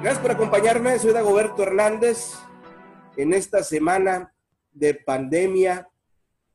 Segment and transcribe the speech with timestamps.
[0.00, 0.96] Gracias por acompañarme.
[1.00, 2.34] Soy Dagoberto Hernández
[3.16, 4.32] en esta semana
[4.70, 5.88] de pandemia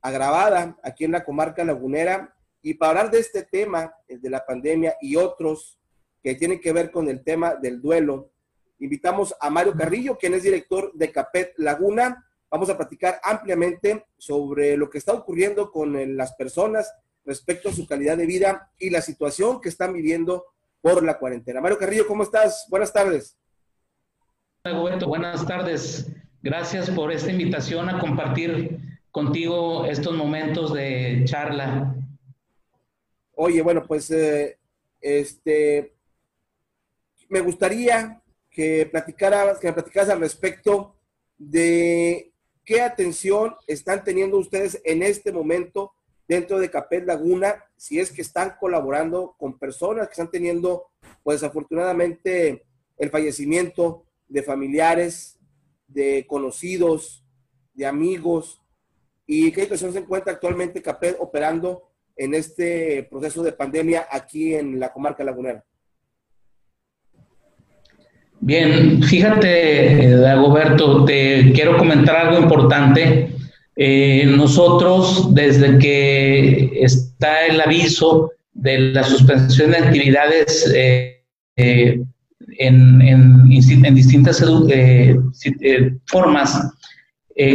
[0.01, 2.37] agravada aquí en la comarca lagunera.
[2.61, 5.77] Y para hablar de este tema, de la pandemia y otros
[6.21, 8.31] que tienen que ver con el tema del duelo,
[8.79, 12.25] invitamos a Mario Carrillo, quien es director de Capet Laguna.
[12.49, 16.93] Vamos a platicar ampliamente sobre lo que está ocurriendo con las personas
[17.25, 20.45] respecto a su calidad de vida y la situación que están viviendo
[20.83, 21.61] por la cuarentena.
[21.61, 22.67] Mario Carrillo, ¿cómo estás?
[22.69, 23.37] Buenas tardes.
[25.07, 26.11] Buenas tardes.
[26.41, 31.95] Gracias por esta invitación a compartir contigo estos momentos de charla.
[33.33, 34.57] Oye, bueno, pues eh,
[34.99, 35.93] este,
[37.29, 40.97] me gustaría que platicaras, que platicaras al respecto
[41.37, 42.33] de
[42.65, 45.93] qué atención están teniendo ustedes en este momento
[46.27, 50.87] dentro de Capel Laguna, si es que están colaborando con personas que están teniendo,
[51.23, 52.63] pues afortunadamente,
[52.97, 55.37] el fallecimiento de familiares,
[55.87, 57.23] de conocidos,
[57.73, 58.61] de amigos,
[59.25, 64.79] y qué situación se encuentra actualmente Capel operando en este proceso de pandemia aquí en
[64.79, 65.63] la comarca lagunera.
[68.39, 73.32] Bien, fíjate, Dagoberto, te quiero comentar algo importante
[73.75, 81.23] eh, nosotros, desde que está el aviso de la suspensión de actividades eh,
[81.55, 81.99] eh,
[82.59, 84.43] en, en, distintas
[86.05, 86.71] formas,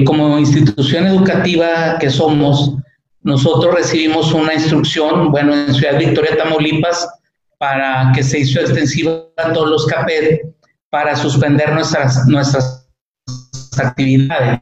[0.04, 2.74] como institución educativa que somos,
[3.22, 7.08] nosotros recibimos una instrucción, bueno, en Ciudad Victoria, Tamaulipas,
[7.58, 10.40] para que se hizo extensiva a todos los CAPED
[10.90, 12.88] para suspender nuestras, nuestras
[13.80, 14.60] actividades.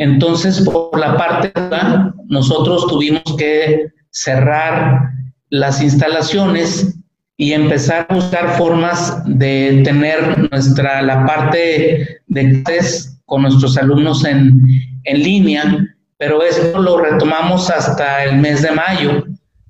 [0.00, 5.10] Entonces, por la parte de nosotros tuvimos que cerrar
[5.50, 6.98] las instalaciones
[7.36, 14.24] y empezar a buscar formas de tener nuestra la parte de test con nuestros alumnos
[14.24, 14.62] en,
[15.04, 15.86] en línea,
[16.16, 19.26] pero eso lo retomamos hasta el mes de mayo,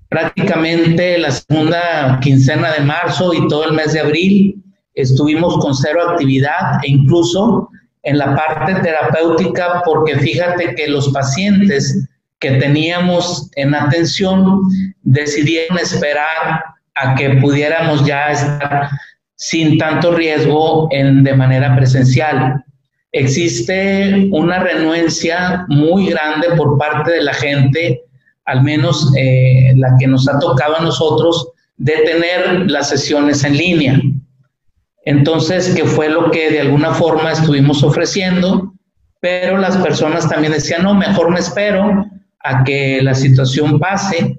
[0.08, 4.62] prácticamente la segunda quincena de marzo y todo el mes de abril
[4.94, 7.68] estuvimos con cero actividad e incluso
[8.02, 14.62] en la parte terapéutica porque fíjate que los pacientes que teníamos en atención
[15.02, 18.88] decidieron esperar a que pudiéramos ya estar
[19.36, 22.64] sin tanto riesgo en, de manera presencial.
[23.12, 28.02] Existe una renuencia muy grande por parte de la gente,
[28.44, 33.56] al menos eh, la que nos ha tocado a nosotros, de tener las sesiones en
[33.56, 34.00] línea.
[35.04, 38.74] Entonces, que fue lo que de alguna forma estuvimos ofreciendo,
[39.20, 42.06] pero las personas también decían, no, mejor me espero
[42.42, 44.38] a que la situación pase.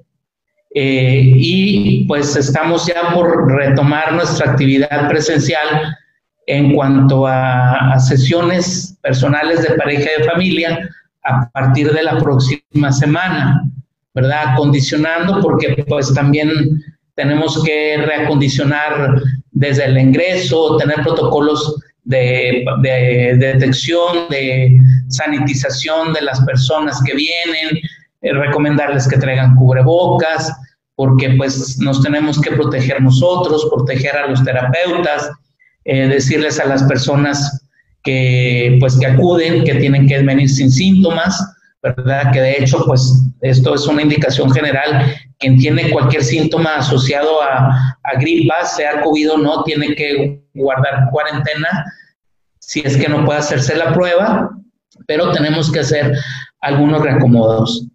[0.74, 5.96] Eh, y pues estamos ya por retomar nuestra actividad presencial
[6.46, 10.88] en cuanto a, sesiones personales de pareja y de familia
[11.24, 13.62] a partir de la próxima semana,
[14.14, 14.56] ¿verdad?
[14.56, 16.50] Condicionando porque pues también
[17.14, 19.22] tenemos que reacondicionar
[19.62, 22.64] desde el ingreso, tener protocolos de,
[23.38, 24.76] detección, de
[25.08, 27.78] sanitización de las personas que vienen,
[28.22, 30.52] eh, recomendarles que traigan cubrebocas,
[30.96, 35.30] porque pues nos tenemos que proteger nosotros, proteger a los terapeutas,
[35.84, 37.64] eh, decirles a las personas
[38.02, 41.40] que pues que acuden, que tienen que venir sin síntomas,
[41.82, 42.32] ¿verdad?
[42.32, 45.14] Que de hecho, pues esto es una indicación general.
[45.38, 51.08] Quien tiene cualquier síntoma asociado a, a gripa, sea COVID o no, tiene que guardar
[51.10, 51.84] cuarentena
[52.60, 54.50] si es que no puede hacerse la prueba,
[55.06, 56.16] pero tenemos que hacer
[56.60, 57.88] algunos reacomodos.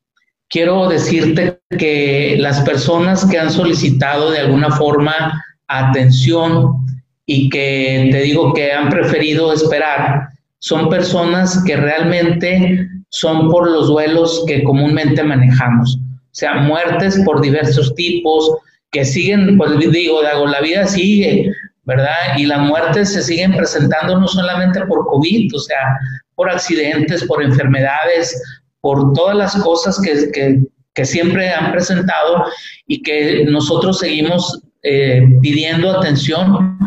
[0.49, 6.85] Quiero decirte que las personas que han solicitado de alguna forma atención
[7.25, 13.87] y que te digo que han preferido esperar, son personas que realmente son por los
[13.87, 18.51] duelos que comúnmente manejamos, o sea, muertes por diversos tipos,
[18.91, 21.51] que siguen, pues digo, la vida sigue,
[21.83, 22.37] ¿verdad?
[22.37, 25.97] Y las muertes se siguen presentando no solamente por COVID, o sea,
[26.35, 28.41] por accidentes, por enfermedades,
[28.81, 30.61] por todas las cosas que, que,
[30.93, 32.45] que siempre han presentado
[32.87, 36.77] y que nosotros seguimos eh, pidiendo atención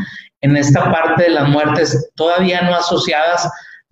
[0.43, 3.51] en esta parte de las muertes todavía no asociadas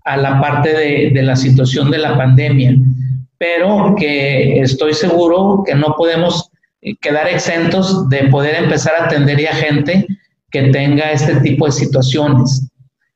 [0.09, 2.75] a la parte de, la situación de la pandemia,
[3.37, 6.51] pero que estoy seguro que no podemos
[6.81, 10.07] eh, quedar exentos de poder empezar a atender a gente
[10.51, 12.71] que tenga este tipo de situaciones,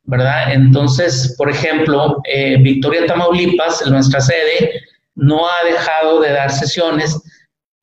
[0.05, 0.53] ¿verdad?
[0.53, 4.83] Entonces, por ejemplo, eh, Victoria Tamaulipas, nuestra sede,
[5.15, 7.19] no ha dejado de dar sesiones,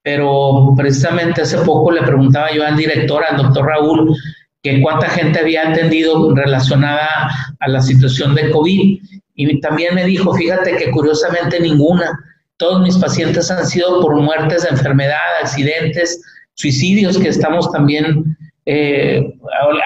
[0.04, 4.16] pero precisamente hace poco le preguntaba yo al director, al doctor Raúl,
[4.62, 7.30] que cuánta gente había atendido relacionada
[7.60, 9.00] a la situación de COVID.
[9.36, 12.20] Y también me dijo, fíjate que curiosamente ninguna.
[12.58, 16.22] Todos mis pacientes han sido por muertes de enfermedad, accidentes,
[16.56, 19.34] suicidios, que estamos también, eh,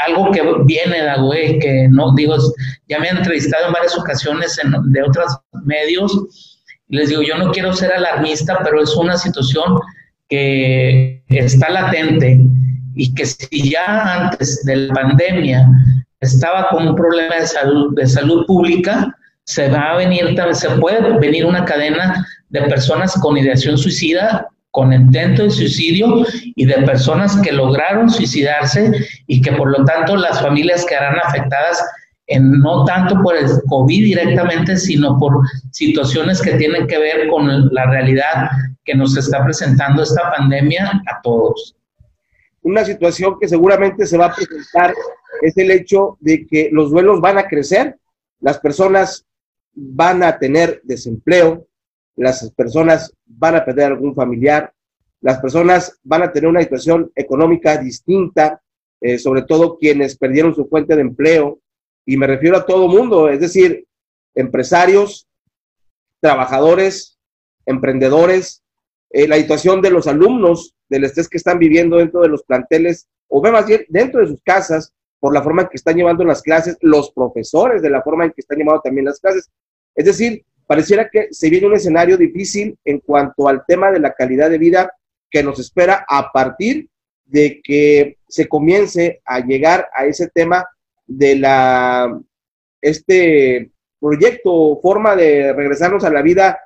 [0.07, 2.35] algo que viene, güey, que no, digo,
[2.89, 6.59] ya me han entrevistado en varias ocasiones de otros medios.
[6.87, 9.79] Les digo, yo no quiero ser alarmista, pero es una situación
[10.29, 12.41] que está latente
[12.95, 15.67] y que si ya antes de la pandemia
[16.19, 21.17] estaba con un problema de salud, de salud pública, se va a venir, se puede
[21.19, 26.25] venir una cadena de personas con ideación suicida, con intento de suicidio
[26.55, 28.91] y de personas que lograron suicidarse
[29.27, 31.83] y que por lo tanto las familias quedarán afectadas
[32.27, 35.41] en, no tanto por el COVID directamente, sino por
[35.71, 38.49] situaciones que tienen que ver con la realidad
[38.85, 41.75] que nos está presentando esta pandemia a todos.
[42.63, 44.93] Una situación que seguramente se va a presentar
[45.41, 47.97] es el hecho de que los duelos van a crecer,
[48.39, 49.25] las personas
[49.73, 51.67] van a tener desempleo,
[52.15, 54.73] las personas van a perder algún familiar,
[55.21, 58.61] las personas van a tener una situación económica distinta,
[59.01, 61.59] eh, sobre todo quienes perdieron su fuente de empleo,
[62.05, 63.85] y me refiero a todo mundo, es decir,
[64.35, 65.27] empresarios,
[66.19, 67.17] trabajadores,
[67.65, 68.62] emprendedores,
[69.13, 73.07] eh, la situación de los alumnos, del estrés que están viviendo dentro de los planteles,
[73.27, 76.41] o más bien dentro de sus casas, por la forma en que están llevando las
[76.41, 79.49] clases, los profesores de la forma en que están llevando también las clases.
[79.95, 84.13] Es decir, pareciera que se viene un escenario difícil en cuanto al tema de la
[84.13, 84.91] calidad de vida
[85.29, 86.89] que nos espera a partir
[87.25, 90.67] de que se comience a llegar a ese tema
[91.05, 92.19] de la
[92.81, 96.59] este proyecto forma de regresarnos a la vida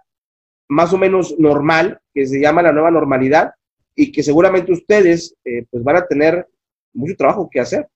[0.68, 3.52] más o menos normal, que se llama la nueva normalidad,
[3.96, 6.48] y que seguramente ustedes eh, pues van a tener
[6.94, 7.88] mucho trabajo que hacer.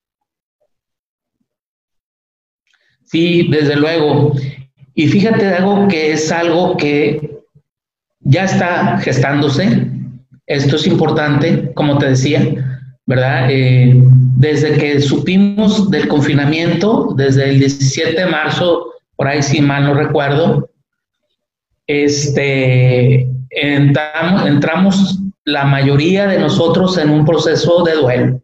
[3.04, 4.34] Sí, desde luego.
[4.94, 7.40] Y fíjate algo que es algo que
[8.20, 9.88] ya está gestándose.
[10.46, 13.48] Esto es importante, como te decía, ¿verdad?
[13.50, 13.94] Eh,
[14.38, 18.86] desde que supimos del confinamiento, desde el 17 de marzo,
[19.16, 20.70] por ahí si mal no recuerdo,
[21.88, 28.42] este, entramos, la mayoría de nosotros en un proceso de duelo,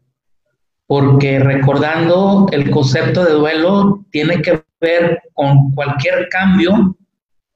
[0.88, 6.96] porque recordando el concepto de duelo tiene que ver con cualquier cambio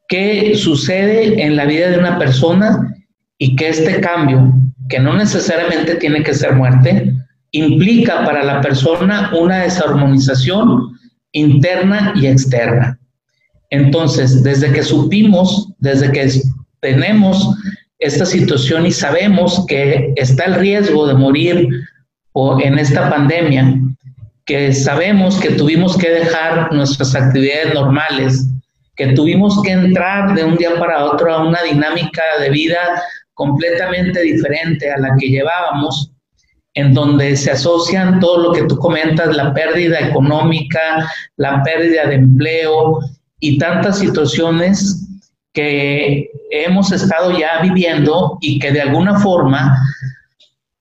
[0.07, 2.95] que sucede en la vida de una persona
[3.37, 4.53] y que este cambio,
[4.89, 7.13] que no necesariamente tiene que ser muerte,
[7.51, 10.91] implica para la persona una desarmonización
[11.31, 12.99] interna y externa.
[13.69, 16.29] Entonces, desde que supimos, desde que
[16.81, 17.55] tenemos
[17.99, 21.69] esta situación y sabemos que está el riesgo de morir
[22.63, 23.79] en esta pandemia,
[24.45, 28.47] que sabemos que tuvimos que dejar nuestras actividades normales,
[28.95, 32.79] que tuvimos que entrar de un día para otro a una dinámica de vida
[33.33, 36.11] completamente diferente a la que llevábamos,
[36.73, 41.07] en donde se asocian todo lo que tú comentas, la pérdida económica,
[41.37, 42.99] la pérdida de empleo
[43.39, 45.10] y tantas situaciones
[45.53, 49.77] que hemos estado ya viviendo y que de alguna forma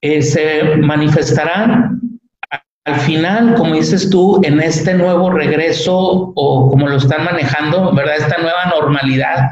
[0.00, 2.00] eh, se manifestarán
[2.84, 5.96] al final, como dices tú, en este nuevo regreso
[6.34, 8.16] o como lo están manejando, ¿verdad?
[8.16, 9.50] Esta nueva normalidad,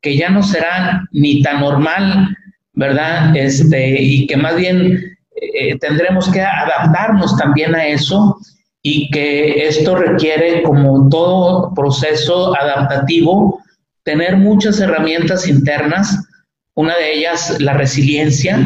[0.00, 2.36] que ya no será ni tan normal,
[2.74, 3.36] ¿verdad?
[3.36, 4.96] Este, y que más bien
[5.40, 8.36] eh, tendremos que adaptarnos también a eso
[8.82, 13.60] y que esto requiere, como todo proceso adaptativo,
[14.08, 16.26] tener muchas herramientas internas,
[16.72, 18.58] una de ellas la resiliencia,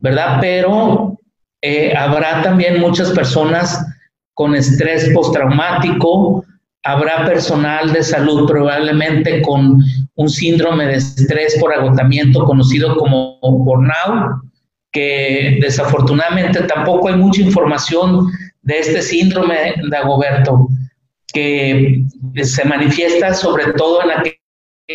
[0.00, 0.38] ¿verdad?
[0.40, 1.20] Pero
[1.60, 3.86] eh, habrá también muchas personas
[4.34, 6.44] con estrés postraumático,
[6.82, 9.80] habrá personal de salud probablemente con
[10.16, 14.42] un síndrome de estrés por agotamiento conocido como burnout,
[14.90, 18.26] que desafortunadamente tampoco hay mucha información
[18.62, 20.66] de este síndrome de Agoberto,
[21.32, 22.02] que
[22.42, 24.10] se manifiesta sobre todo en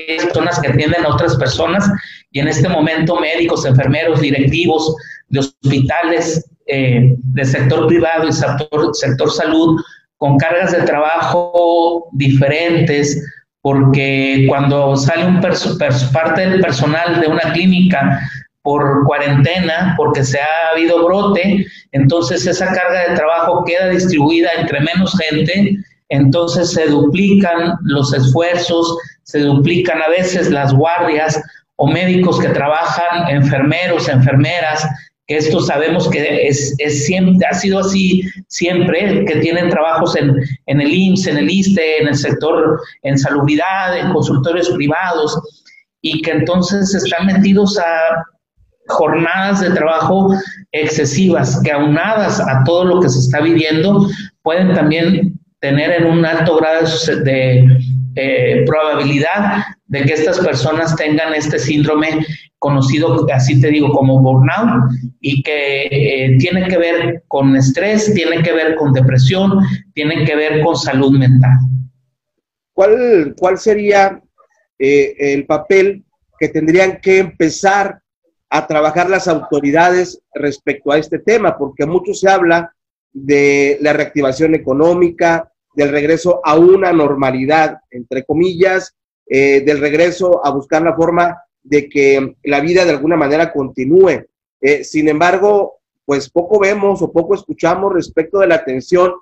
[0.05, 1.89] personas que atienden a otras personas
[2.31, 4.95] y en este momento médicos, enfermeros, directivos
[5.29, 9.81] de hospitales eh, del sector privado y sector, sector salud
[10.17, 13.23] con cargas de trabajo diferentes,
[13.61, 18.19] porque cuando sale un parte del personal de una clínica
[18.63, 24.81] por cuarentena, porque se ha habido brote, entonces esa carga de trabajo queda distribuida entre
[24.81, 25.77] menos gente,
[26.09, 31.41] entonces se duplican los esfuerzos, se duplican a veces las guardias
[31.75, 34.87] o médicos que trabajan, enfermeros, enfermeras,
[35.27, 40.33] que esto sabemos que es, es, siempre, ha sido así siempre, que tienen trabajos en,
[40.67, 45.37] en el IMSS, en el ISTE, en el sector, en salubridad, en consultorios privados,
[46.01, 48.23] y que entonces están metidos a
[48.87, 50.33] jornadas de trabajo
[50.71, 54.07] excesivas, que aunadas a todo lo que se está viviendo,
[54.43, 56.87] pueden también tener en un alto grado
[57.23, 57.65] de
[58.15, 62.25] eh, probabilidad de que estas personas tengan este síndrome
[62.59, 68.41] conocido, así te digo, como burnout, y que eh, tiene que ver con estrés, tiene
[68.41, 69.59] que ver con depresión,
[69.93, 71.57] tiene que ver con salud mental.
[72.73, 74.21] ¿Cuál, cuál sería
[74.79, 76.03] eh, el papel
[76.39, 77.99] que tendrían que empezar
[78.49, 81.57] a trabajar las autoridades respecto a este tema?
[81.57, 82.73] Porque mucho se habla
[83.23, 88.95] de la reactivación económica, del regreso a una normalidad, entre comillas,
[89.25, 94.25] eh, del regreso a buscar la forma de que la vida de alguna manera continúe.
[94.61, 99.13] Eh, sin embargo, pues poco vemos o poco escuchamos respecto de la atención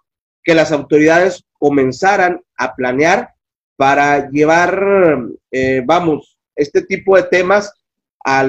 [0.43, 3.29] que las autoridades comenzaran a planear
[3.77, 7.73] para llevar, eh, vamos, este tipo de temas
[8.23, 8.43] a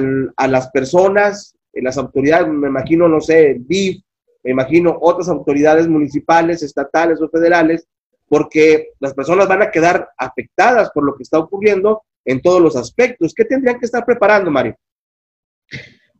[0.47, 4.01] las personas, las autoridades, me imagino, no sé, DIF,
[4.43, 7.87] me imagino otras autoridades municipales, estatales o federales,
[8.27, 12.75] porque las personas van a quedar afectadas por lo que está ocurriendo en todos los
[12.75, 13.33] aspectos.
[13.33, 14.75] ¿Qué tendrían que estar preparando, Mario?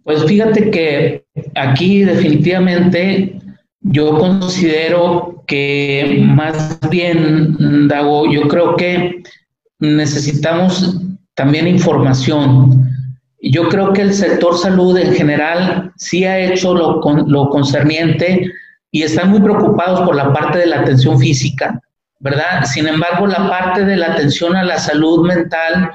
[0.03, 3.41] Pues fíjate que aquí definitivamente
[3.81, 9.23] yo considero que más bien, Dago, yo creo que
[9.79, 11.01] necesitamos
[11.35, 12.96] también información.
[13.39, 18.51] Yo creo que el sector salud en general sí ha hecho lo, lo concerniente
[18.91, 21.79] y están muy preocupados por la parte de la atención física,
[22.19, 22.63] ¿verdad?
[22.63, 25.91] Sin embargo, la parte de la atención a la salud mental,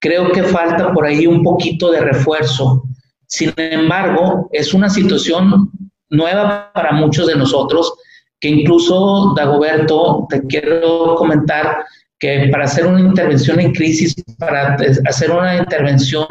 [0.00, 2.82] creo que falta por ahí un poquito de refuerzo.
[3.26, 5.70] Sin embargo, es una situación
[6.10, 7.94] nueva para muchos de nosotros,
[8.38, 11.86] que incluso, Dagoberto, te quiero comentar
[12.18, 16.26] que para hacer una intervención en crisis, para hacer una intervención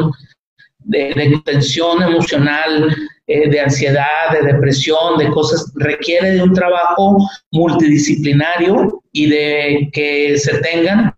[0.84, 2.96] de, tensión emocional,
[3.28, 7.18] eh, de ansiedad, de depresión, de cosas, requiere de un trabajo
[7.52, 11.14] multidisciplinario y de que se tengan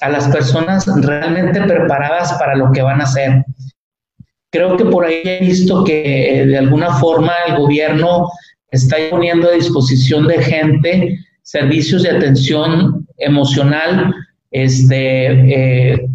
[0.00, 3.44] a las personas realmente preparadas para lo que van a hacer.
[4.50, 8.28] Creo que por ahí he visto que eh, de alguna forma el gobierno
[8.70, 14.14] está poniendo a disposición de gente servicios de atención emocional
[14.50, 16.08] este, eh,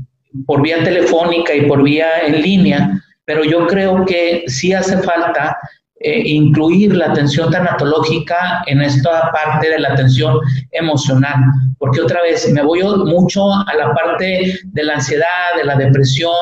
[0.45, 5.57] por vía telefónica y por vía en línea, pero yo creo que sí hace falta
[6.01, 10.39] eh, incluir la atención tanatológica en esta parte de la atención
[10.71, 11.36] emocional,
[11.77, 16.33] porque otra vez me voy mucho a la parte de la ansiedad, de la depresión,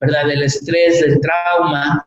[0.00, 0.26] ¿verdad?
[0.26, 2.04] Del estrés, del trauma,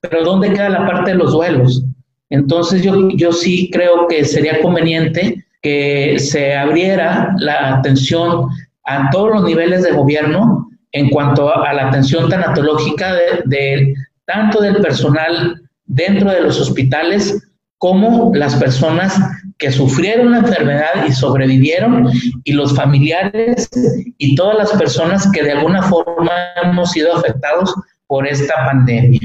[0.00, 1.82] pero ¿dónde queda la parte de los duelos?
[2.30, 8.48] Entonces yo, yo sí creo que sería conveniente que se abriera la atención
[8.88, 13.14] a todos los niveles de gobierno en cuanto a, la atención tanatológica
[13.44, 19.20] de, tanto del personal dentro de los hospitales como las personas
[19.58, 22.10] que sufrieron la enfermedad y sobrevivieron
[22.44, 23.68] y los familiares
[24.16, 27.74] y todas las personas que de alguna forma hemos sido afectados
[28.06, 29.20] por esta pandemia.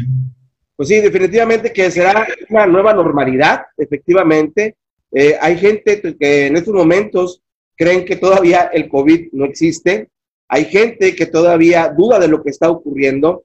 [0.76, 4.76] Pues sí, definitivamente que será una nueva normalidad, efectivamente.
[5.14, 7.43] Eh, hay gente que en estos momentos
[7.76, 10.10] creen que todavía el COVID no existe,
[10.48, 13.44] hay gente que todavía duda de lo que está ocurriendo.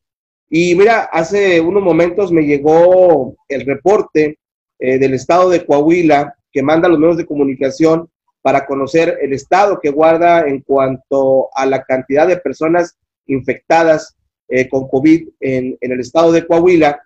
[0.51, 4.39] Y mira, hace unos momentos me llegó el reporte
[4.79, 8.11] eh, del estado de Coahuila que manda a los medios de comunicación
[8.43, 14.17] para conocer el estado que guarda en cuanto a la cantidad de personas infectadas
[14.49, 17.03] eh, con COVID en, en el estado de Coahuila.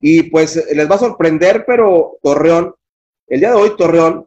[0.00, 2.74] Y pues les va a sorprender, pero Torreón,
[3.26, 4.26] el día de hoy Torreón,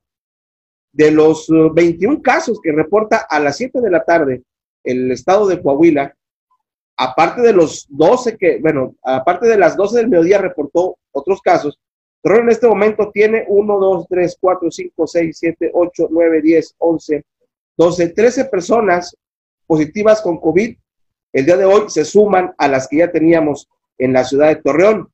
[0.91, 4.43] de los 21 casos que reporta a las 7 de la tarde,
[4.83, 6.15] el estado de Coahuila,
[6.97, 11.79] aparte de los 12 que, bueno, aparte de las 12 del mediodía reportó otros casos,
[12.21, 16.75] pero en este momento tiene 1, 2, 3, 4, 5, 6, 7, 8, 9, 10,
[16.77, 17.25] 11,
[17.77, 19.15] 12, 13 personas
[19.67, 20.75] positivas con COVID.
[21.33, 24.55] El día de hoy se suman a las que ya teníamos en la ciudad de
[24.55, 25.09] Torreón.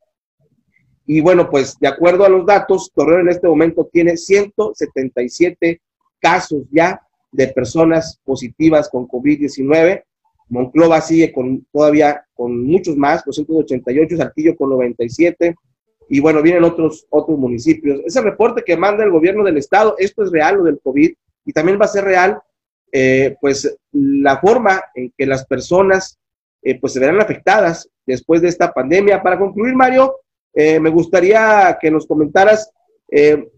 [1.06, 5.82] Y bueno, pues de acuerdo a los datos, Torreón en este momento tiene 177
[6.20, 10.04] casos ya de personas positivas con COVID-19.
[10.50, 15.56] Monclova sigue con todavía con muchos más, 288, Saltillo con 97,
[16.10, 18.02] y bueno, vienen otros, otros municipios.
[18.06, 21.12] Ese reporte que manda el gobierno del estado, esto es real, lo del COVID,
[21.46, 22.40] y también va a ser real,
[22.92, 26.20] eh, pues la forma en que las personas
[26.62, 29.22] eh, pues se verán afectadas después de esta pandemia.
[29.22, 30.16] Para concluir, Mario,
[30.54, 32.72] eh, me gustaría que nos comentaras
[33.10, 33.50] eh,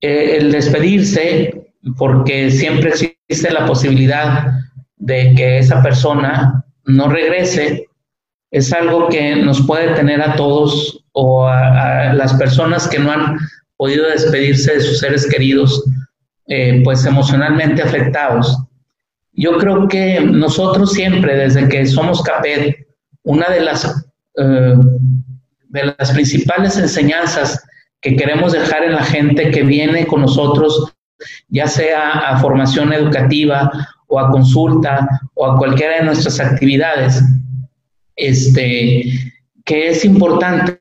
[0.00, 4.52] eh, el despedirse, porque siempre existe la posibilidad
[4.96, 7.86] de que esa persona no regrese,
[8.50, 13.38] es algo que nos puede tener a todos o a las personas que no han
[13.76, 15.84] podido despedirse de sus seres queridos,
[16.48, 18.56] eh, pues emocionalmente afectados.
[19.32, 22.74] Yo creo que nosotros siempre, desde que somos CAPED,
[23.22, 24.74] una de las, eh,
[25.68, 27.62] de las principales enseñanzas
[28.00, 30.94] que queremos dejar en la gente que viene con nosotros,
[31.48, 33.70] ya sea a formación educativa
[34.06, 37.22] o a consulta o a cualquiera de nuestras actividades,
[38.14, 39.04] este,
[39.64, 40.80] que es importante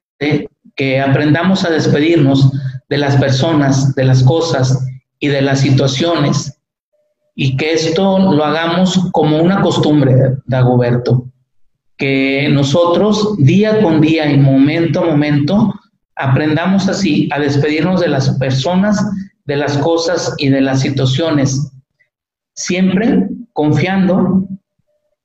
[0.75, 2.51] que aprendamos a despedirnos
[2.89, 4.85] de las personas, de las cosas
[5.19, 6.59] y de las situaciones,
[7.35, 11.25] y que esto lo hagamos como una costumbre, Dagoberto,
[11.97, 15.73] que nosotros día con día y momento a momento
[16.15, 19.05] aprendamos así a despedirnos de las personas,
[19.45, 21.71] de las cosas y de las situaciones,
[22.53, 24.47] siempre confiando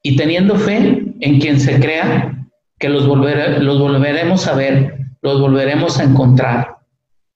[0.03, 6.05] y teniendo fe en quien se crea que los, volveremos a ver, los volveremos a
[6.05, 6.80] encontrar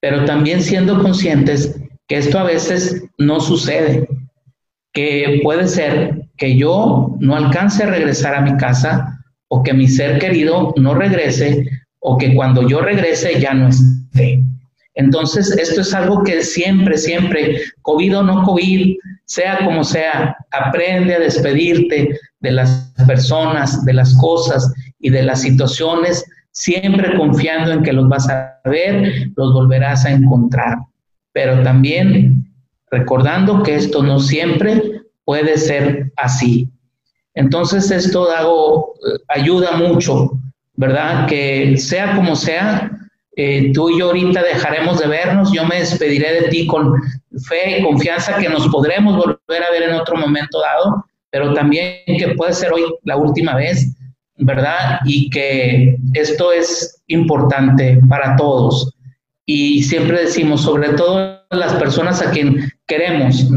[0.05, 4.07] pero también siendo conscientes que esto a veces no sucede,
[4.93, 9.87] que puede ser que yo no alcance a regresar a mi casa o que mi
[9.87, 11.65] ser querido no regrese
[11.97, 14.43] o que cuando yo regrese ya no esté.
[14.93, 21.15] Entonces, esto es algo que siempre, siempre, COVID o no COVID, sea como sea, aprende
[21.15, 26.23] a despedirte de las personas, de las cosas y de las situaciones
[26.55, 30.77] siempre confiando en que los vas a ver, los volverás a encontrar,
[31.33, 32.45] pero también
[32.89, 36.69] recordando que esto no siempre puede ser así.
[37.33, 40.31] Entonces esto eh, ayuda mucho,
[40.75, 41.27] ¿verdad?
[41.27, 42.89] Que sea como sea,
[43.35, 46.93] eh, tú y yo ahorita dejaremos de vernos, yo me despediré de ti con
[47.49, 51.97] fe y confianza que nos podremos volver a ver en otro momento dado, pero también
[52.05, 53.93] que puede ser hoy la última vez
[54.37, 54.99] ¿verdad?
[55.05, 58.91] Y que esto es importante para todos.
[59.45, 63.47] Y siempre decimos, sobre todo las personas a quien queremos,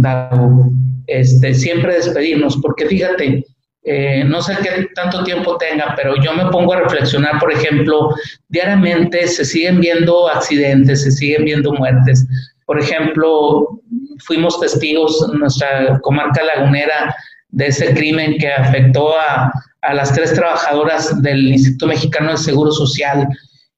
[1.06, 3.44] este, siempre despedirnos, porque fíjate,
[3.84, 8.14] eh, no sé qué tanto tiempo tenga, pero yo me pongo a reflexionar, por ejemplo,
[8.48, 12.26] diariamente se siguen viendo accidentes, se siguen viendo muertes.
[12.66, 13.80] Por ejemplo,
[14.18, 17.14] fuimos testigos en nuestra comarca lagunera
[17.50, 22.72] de ese crimen que afectó a, a las tres trabajadoras del Instituto Mexicano del Seguro
[22.72, 23.28] Social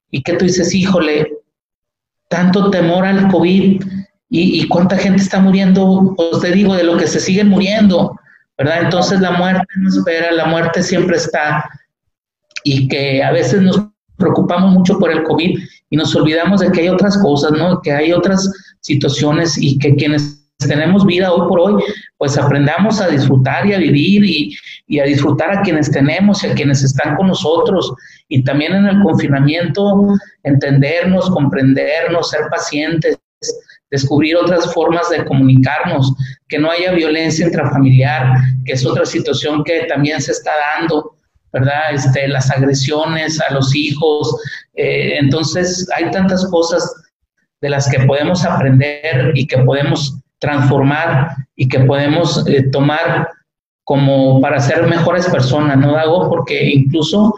[0.09, 1.27] y que tú dices, híjole,
[2.29, 3.81] tanto temor al COVID
[4.33, 8.17] y, cuánta gente está muriendo, os te digo, de lo que se siguen muriendo,
[8.57, 8.83] ¿verdad?
[8.83, 11.69] Entonces la muerte no espera, la muerte siempre está
[12.63, 16.81] y que a veces nos preocupamos mucho por el COVID y nos olvidamos de que
[16.81, 17.81] hay otras cosas, ¿no?
[17.81, 21.83] Que hay otras situaciones y que quienes tenemos vida hoy por hoy,
[22.17, 24.23] pues aprendamos a disfrutar y a vivir
[24.87, 27.93] y, a disfrutar a quienes tenemos y a quienes están con nosotros.
[28.27, 30.07] Y también en el confinamiento,
[30.43, 33.17] entendernos, comprendernos, ser pacientes,
[33.89, 36.13] descubrir otras formas de comunicarnos,
[36.47, 41.17] que no haya violencia intrafamiliar, que es otra situación que también se está dando,
[41.53, 41.93] ¿verdad?
[41.93, 44.35] Este, las agresiones a los hijos.
[44.75, 46.89] Eh, entonces, hay tantas cosas
[47.61, 53.29] de las que podemos aprender y que podemos transformar y que podemos eh, tomar
[53.83, 56.29] como para ser mejores personas, ¿no, Dago?
[56.29, 57.33] Porque incluso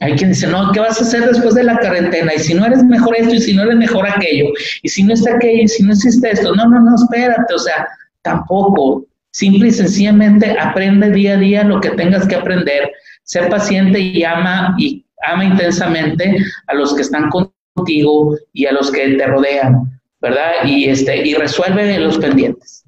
[0.00, 2.34] hay quien dice, no, ¿qué vas a hacer después de la cuarentena?
[2.34, 4.46] Y si no eres mejor esto, y si no eres mejor aquello,
[4.82, 7.58] y si no está aquello, y si no existe esto, no, no, no, espérate, o
[7.58, 7.86] sea,
[8.22, 9.06] tampoco.
[9.34, 12.90] Simple y sencillamente aprende día a día lo que tengas que aprender,
[13.22, 16.36] sé paciente y ama y ama intensamente
[16.66, 20.64] a los que están contigo y a los que te rodean, ¿verdad?
[20.64, 22.84] Y este y resuelve los pendientes,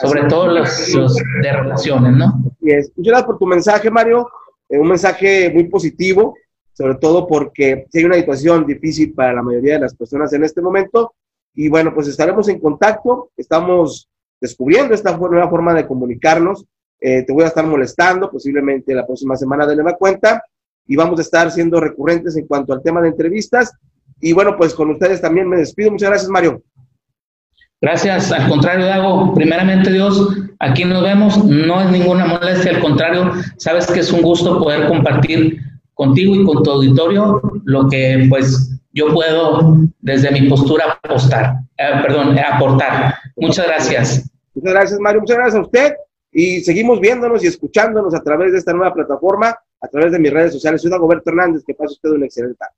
[0.00, 2.42] sobre todo los, los de relaciones, ¿no?
[2.60, 4.28] Muchas gracias por tu mensaje, Mario.
[4.68, 6.34] Eh, un mensaje muy positivo
[6.80, 10.62] sobre todo porque hay una situación difícil para la mayoría de las personas en este
[10.62, 11.12] momento.
[11.54, 14.08] Y bueno, pues estaremos en contacto, estamos
[14.40, 16.64] descubriendo esta nueva forma de comunicarnos.
[16.98, 20.42] Eh, te voy a estar molestando posiblemente la próxima semana de nueva cuenta
[20.86, 23.72] y vamos a estar siendo recurrentes en cuanto al tema de entrevistas.
[24.18, 25.90] Y bueno, pues con ustedes también me despido.
[25.90, 26.62] Muchas gracias, Mario.
[27.80, 29.34] Gracias, al contrario, Dago.
[29.34, 31.44] Primeramente, Dios, aquí nos vemos.
[31.44, 35.58] No es ninguna molestia, al contrario, sabes que es un gusto poder compartir
[35.94, 42.00] contigo y con tu auditorio lo que pues yo puedo desde mi postura apostar, eh,
[42.02, 43.14] perdón, aportar.
[43.36, 44.30] Muchas gracias.
[44.54, 45.20] Muchas gracias, Mario.
[45.20, 45.94] Muchas gracias a usted.
[46.32, 50.32] Y seguimos viéndonos y escuchándonos a través de esta nueva plataforma, a través de mis
[50.32, 50.82] redes sociales.
[50.82, 51.62] Soy Dagoberto Hernández.
[51.66, 52.74] Que pase usted una excelente tarde.